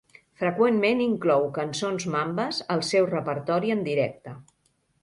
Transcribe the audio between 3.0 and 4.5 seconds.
repertori en directe.